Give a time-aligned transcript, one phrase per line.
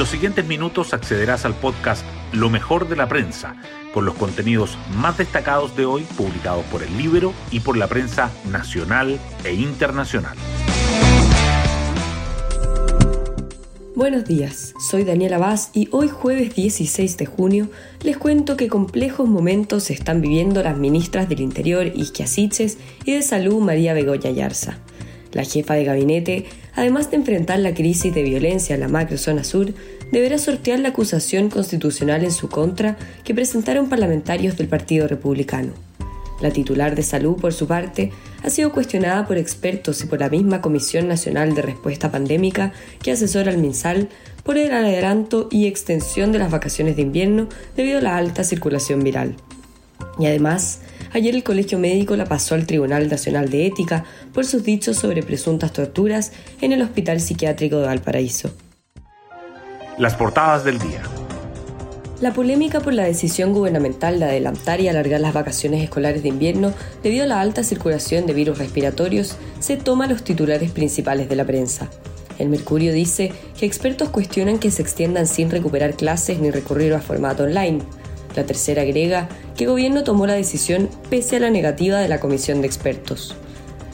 [0.00, 3.56] los siguientes minutos accederás al podcast Lo mejor de la prensa,
[3.92, 8.30] con los contenidos más destacados de hoy publicados por el libro y por la prensa
[8.50, 10.38] nacional e internacional.
[13.94, 17.68] Buenos días, soy Daniela Vaz y hoy jueves 16 de junio
[18.02, 22.24] les cuento que complejos momentos están viviendo las ministras del Interior Isquia
[23.04, 24.78] y de Salud María Begoya Yarza.
[25.32, 29.72] La jefa de gabinete, además de enfrentar la crisis de violencia en la macrozona sur,
[30.12, 35.72] deberá sortear la acusación constitucional en su contra que presentaron parlamentarios del Partido Republicano.
[36.40, 38.12] La titular de salud, por su parte,
[38.42, 43.12] ha sido cuestionada por expertos y por la misma Comisión Nacional de Respuesta Pandémica que
[43.12, 44.08] asesora al MinSal
[44.42, 49.04] por el adelanto y extensión de las vacaciones de invierno debido a la alta circulación
[49.04, 49.36] viral.
[50.18, 50.80] Y además,
[51.12, 55.22] ayer el Colegio Médico la pasó al Tribunal Nacional de Ética por sus dichos sobre
[55.22, 58.50] presuntas torturas en el Hospital Psiquiátrico de Valparaíso.
[59.98, 61.02] Las portadas del día.
[62.20, 66.74] La polémica por la decisión gubernamental de adelantar y alargar las vacaciones escolares de invierno
[67.02, 71.36] debido a la alta circulación de virus respiratorios se toma a los titulares principales de
[71.36, 71.88] la prensa.
[72.38, 77.00] El Mercurio dice que expertos cuestionan que se extiendan sin recuperar clases ni recurrir a
[77.00, 77.80] formato online.
[78.36, 82.20] La tercera agrega que el gobierno tomó la decisión pese a la negativa de la
[82.20, 83.34] comisión de expertos.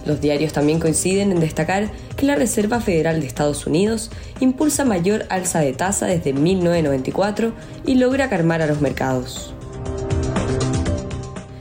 [0.05, 5.27] Los diarios también coinciden en destacar que la Reserva Federal de Estados Unidos impulsa mayor
[5.31, 7.53] alza de tasa desde 1994
[7.84, 9.53] y logra calmar a los mercados.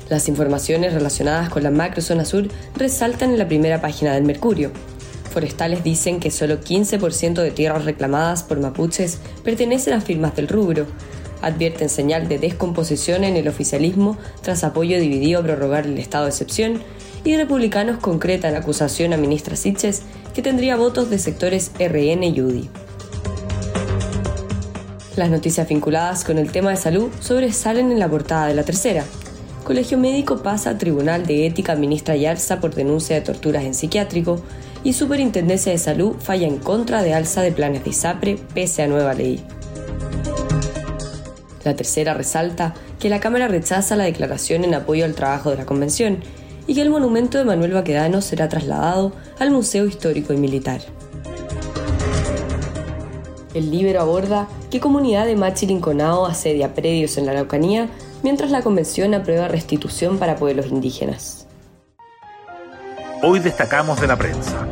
[0.09, 4.71] Las informaciones relacionadas con la macrozona sur resaltan en la primera página del Mercurio.
[5.31, 10.85] Forestales dicen que solo 15% de tierras reclamadas por mapuches pertenecen a firmas del rubro.
[11.45, 16.31] Advierten señal de descomposición en el oficialismo tras apoyo dividido a prorrogar el estado de
[16.31, 16.81] excepción
[17.23, 20.01] y republicanos concretan acusación a ministra Sitches
[20.33, 22.69] que tendría votos de sectores RN y UDI.
[25.16, 29.03] Las noticias vinculadas con el tema de salud sobresalen en la portada de la tercera.
[29.63, 34.41] Colegio Médico pasa a Tribunal de Ética ministra Yarza por denuncia de torturas en psiquiátrico
[34.83, 38.88] y Superintendencia de Salud falla en contra de alza de planes de ISAPRE pese a
[38.88, 39.44] nueva ley.
[41.65, 45.65] La tercera resalta que la Cámara rechaza la declaración en apoyo al trabajo de la
[45.65, 46.19] Convención
[46.67, 50.81] y que el monumento de Manuel Baquedano será trasladado al Museo Histórico y Militar.
[53.55, 57.89] El libro aborda qué comunidad de Machilinconao asedia predios en la Araucanía
[58.21, 61.47] mientras la convención aprueba restitución para pueblos indígenas.
[63.23, 64.67] Hoy destacamos de la prensa.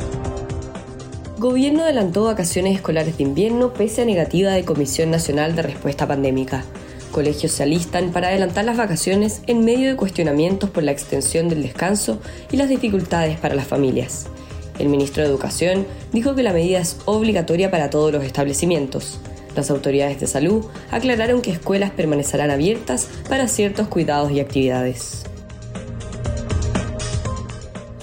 [1.43, 6.63] Gobierno adelantó vacaciones escolares de invierno pese a negativa de Comisión Nacional de Respuesta Pandémica.
[7.11, 11.61] Colegios se alistan para adelantar las vacaciones en medio de cuestionamientos por la extensión del
[11.61, 14.27] descanso y las dificultades para las familias.
[14.79, 19.19] El ministro de Educación dijo que la medida es obligatoria para todos los establecimientos.
[19.53, 25.25] Las autoridades de salud aclararon que escuelas permanecerán abiertas para ciertos cuidados y actividades.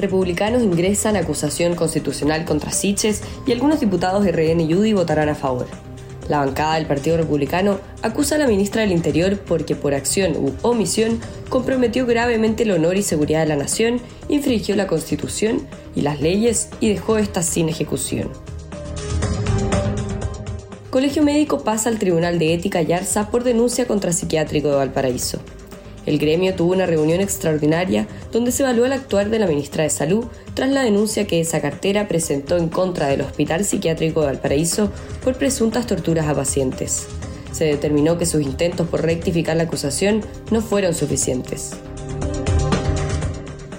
[0.00, 5.34] Republicanos ingresan acusación constitucional contra Siches y algunos diputados de RN y UDI votarán a
[5.34, 5.66] favor.
[6.28, 10.52] La bancada del Partido Republicano acusa a la ministra del Interior porque por acción u
[10.62, 15.66] omisión comprometió gravemente el honor y seguridad de la nación, infringió la Constitución
[15.96, 18.30] y las leyes y dejó estas sin ejecución.
[20.90, 25.40] Colegio Médico pasa al Tribunal de Ética Yarza por denuncia contra Psiquiátrico de Valparaíso.
[26.10, 29.90] El gremio tuvo una reunión extraordinaria donde se evaluó el actuar de la ministra de
[29.90, 34.90] Salud tras la denuncia que esa cartera presentó en contra del Hospital Psiquiátrico de Valparaíso
[35.22, 37.06] por presuntas torturas a pacientes.
[37.52, 41.74] Se determinó que sus intentos por rectificar la acusación no fueron suficientes.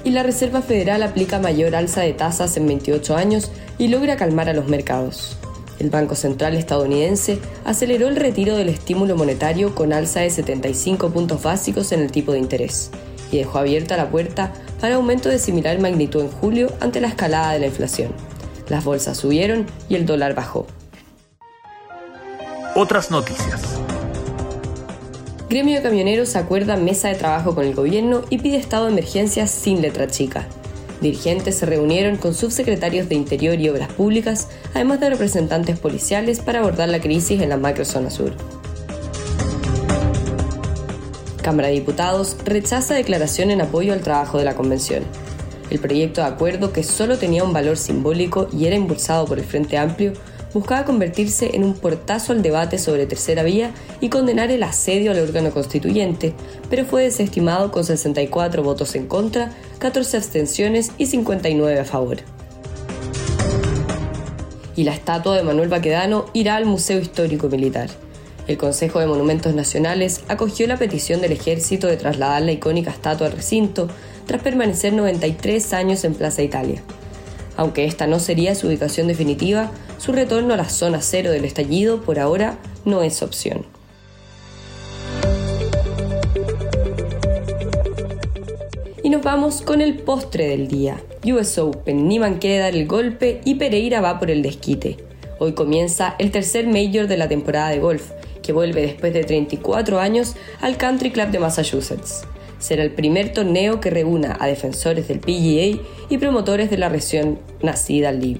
[0.06, 4.48] Y la Reserva Federal aplica mayor alza de tasas en 28 años y logra calmar
[4.48, 5.36] a los mercados.
[5.82, 11.42] El Banco Central estadounidense aceleró el retiro del estímulo monetario con alza de 75 puntos
[11.42, 12.92] básicos en el tipo de interés
[13.32, 17.54] y dejó abierta la puerta para aumento de similar magnitud en julio ante la escalada
[17.54, 18.12] de la inflación.
[18.70, 20.68] Las bolsas subieron y el dólar bajó.
[22.76, 23.80] Otras noticias.
[25.50, 29.48] Gremio de Camioneros acuerda mesa de trabajo con el gobierno y pide estado de emergencia
[29.48, 30.48] sin letra chica.
[31.02, 36.60] Dirigentes se reunieron con subsecretarios de Interior y Obras Públicas, además de representantes policiales para
[36.60, 38.34] abordar la crisis en la macrozona sur.
[41.42, 45.04] Cámara de Diputados rechaza declaración en apoyo al trabajo de la Convención.
[45.72, 49.46] El proyecto de acuerdo, que solo tenía un valor simbólico y era impulsado por el
[49.46, 50.14] Frente Amplio,
[50.54, 55.20] buscaba convertirse en un portazo al debate sobre tercera vía y condenar el asedio al
[55.20, 56.34] órgano constituyente,
[56.70, 62.18] pero fue desestimado con 64 votos en contra, 14 abstenciones y 59 a favor.
[64.76, 67.90] y la estatua de Manuel Baquedano irá al Museo Histórico Militar.
[68.48, 73.28] El Consejo de Monumentos Nacionales acogió la petición del ejército de trasladar la icónica estatua
[73.28, 73.88] al recinto
[74.26, 76.82] tras permanecer 93 años en Plaza Italia.
[77.62, 79.70] Aunque esta no sería su ubicación definitiva,
[80.00, 83.68] su retorno a la zona cero del estallido por ahora no es opción.
[89.04, 91.04] Y nos vamos con el postre del día.
[91.24, 94.98] US Open, Niman quiere dar el golpe y Pereira va por el desquite.
[95.38, 98.10] Hoy comienza el tercer Major de la temporada de golf,
[98.42, 102.26] que vuelve después de 34 años al Country Club de Massachusetts.
[102.62, 107.40] Será el primer torneo que reúna a defensores del PGA y promotores de la región
[107.62, 108.40] nacida live.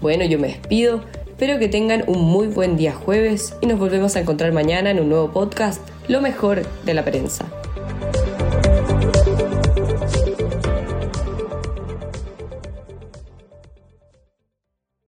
[0.00, 4.16] Bueno, yo me despido, espero que tengan un muy buen día jueves y nos volvemos
[4.16, 7.61] a encontrar mañana en un nuevo podcast, Lo mejor de la prensa.